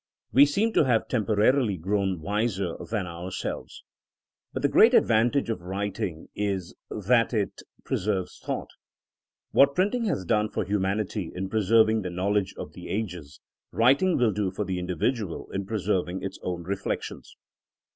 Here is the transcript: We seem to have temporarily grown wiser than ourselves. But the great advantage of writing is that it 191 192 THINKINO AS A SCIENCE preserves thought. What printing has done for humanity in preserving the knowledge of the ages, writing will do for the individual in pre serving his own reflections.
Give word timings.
We 0.31 0.47
seem 0.47 0.73
to 0.73 0.85
have 0.85 1.07
temporarily 1.07 1.77
grown 1.77 2.21
wiser 2.21 2.75
than 2.89 3.05
ourselves. 3.05 3.83
But 4.51 4.63
the 4.63 4.67
great 4.67 4.95
advantage 4.95 5.47
of 5.51 5.61
writing 5.61 6.27
is 6.35 6.73
that 6.89 7.35
it 7.35 7.61
191 7.85 7.85
192 7.85 7.85
THINKINO 7.85 7.85
AS 7.85 7.85
A 7.85 7.85
SCIENCE 7.85 7.85
preserves 7.85 8.39
thought. 8.43 8.69
What 9.51 9.75
printing 9.75 10.05
has 10.05 10.25
done 10.25 10.49
for 10.49 10.65
humanity 10.65 11.31
in 11.35 11.49
preserving 11.49 12.01
the 12.01 12.09
knowledge 12.09 12.55
of 12.57 12.73
the 12.73 12.89
ages, 12.89 13.41
writing 13.71 14.17
will 14.17 14.31
do 14.33 14.49
for 14.49 14.65
the 14.65 14.79
individual 14.79 15.51
in 15.53 15.67
pre 15.67 15.77
serving 15.77 16.21
his 16.21 16.39
own 16.41 16.63
reflections. 16.63 17.35